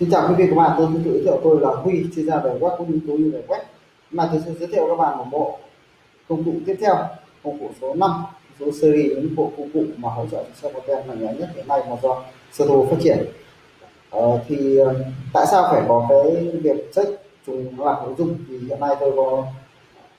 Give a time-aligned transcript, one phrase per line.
[0.00, 2.26] Xin chào quý vị các bạn, tôi xin tự giới thiệu tôi là Huy, chuyên
[2.26, 3.60] gia về web cũng như về web.
[4.10, 5.58] Mà tôi sẽ giới thiệu các bạn một bộ
[6.28, 6.94] công cụ tiếp theo,
[7.44, 8.10] công cụ số 5,
[8.60, 11.48] số series những bộ công cụ mà hỗ trợ cho xe content mạnh mẽ nhất
[11.54, 13.18] hiện nay mà do Soto phát triển.
[14.10, 14.94] Ờ, thì ờ,
[15.32, 17.10] tại sao phải có cái việc check
[17.46, 19.44] trùng lặp nội dung thì hiện nay tôi có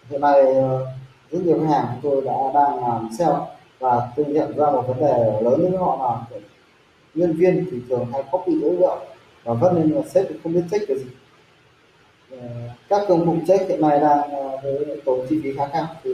[0.10, 0.86] hiện nay ờ,
[1.32, 3.40] rất nhiều khách hàng của tôi đã đang làm sale
[3.80, 5.98] và tôi nhận ra một vấn đề lớn với họ
[6.30, 6.38] là
[7.14, 8.98] nhân viên thì thường hay copy dữ liệu
[9.44, 11.06] và vất lên là sếp không biết check cái gì.
[12.90, 16.12] Các công cụ check hiện nay đang ờ, với tốn chi phí khá cao thì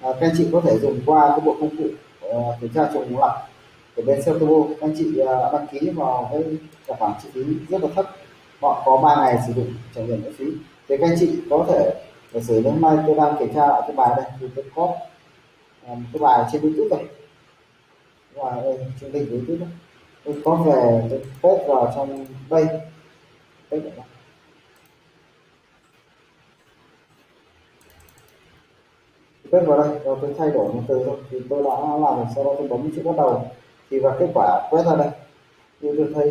[0.00, 1.84] ờ, các anh chị có thể dùng qua cái bộ công cụ
[2.20, 3.32] ờ, kiểm tra trùng lặp
[3.96, 7.82] của bên Celtobo các anh chị đăng ký vào với cả khoản chi phí rất
[7.82, 8.06] là thấp.
[8.60, 10.44] Họ có 3 ngày sử dụng trải nghiệm miễn phí.
[10.88, 11.94] Thì các anh chị có thể
[12.32, 14.96] giả sử hôm nay tôi đang kiểm tra lại cái bài này, thì tôi có
[15.86, 17.06] cái bài trên youtube này.
[18.34, 19.68] Và đây chương trình của youtube này
[20.26, 22.66] tôi có về, tôi paste vào trong đây.
[23.70, 23.90] Paste
[29.52, 31.16] paste vào đây rồi tôi thay đổi một từ thôi.
[31.30, 33.50] Thì tôi đã làm rồi sau đó tôi bấm chữ bắt đầu.
[33.90, 35.08] Thì và kết quả quét ra đây.
[35.80, 36.30] Như tôi thấy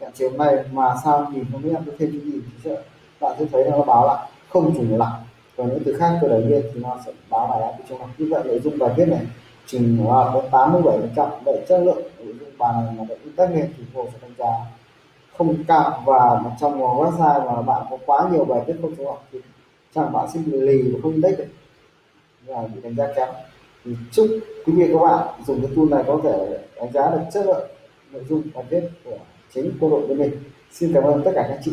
[0.00, 2.82] hiện chiều này mà sao nhìn không biết, tôi thêm cái gì thì sẽ
[3.20, 5.12] bạn sẽ thấy nó báo là không trùng lặp
[5.56, 7.72] và những từ khác tôi đẩy lên thì nó sẽ báo lại.
[7.78, 9.26] Cái trong như vậy nội dung bài viết này
[9.66, 13.16] trình là có 87 phần trăm vậy chất lượng nội dung bài này mà để
[13.36, 14.52] tác nghiệp thì Google sẽ đánh giá
[15.38, 16.02] không cao.
[16.06, 19.38] Và trong một website mà bạn có quá nhiều bài viết không phù hợp thì
[19.94, 21.46] chẳng bạn sẽ bị lì và không index được.
[22.46, 23.28] Và bị đánh giá kém.
[23.84, 24.26] Thì chúc
[24.66, 27.68] quý vị các bạn dùng cái tool này có thể đánh giá được chất lượng
[28.12, 29.18] nội dung bài viết của
[29.54, 30.30] chính quân đội của mình.
[30.72, 31.72] Xin cảm ơn tất cả các chị.